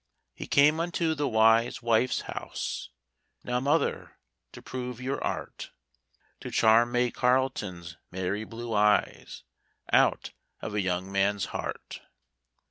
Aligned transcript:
He 0.33 0.47
came 0.47 0.79
unto 0.79 1.13
the 1.13 1.27
wise 1.27 1.83
wife's 1.83 2.21
house: 2.21 2.89
'Now, 3.43 3.59
Mother, 3.59 4.17
to 4.51 4.59
prove 4.59 4.99
your 4.99 5.23
art; 5.23 5.69
To 6.39 6.49
charm 6.49 6.91
May 6.91 7.11
Carleton's 7.11 7.97
merry 8.09 8.43
blue 8.43 8.73
eyes 8.73 9.43
Out 9.93 10.31
of 10.59 10.73
a 10.73 10.81
young 10.81 11.11
man's 11.11 11.45
heart.' 11.53 12.01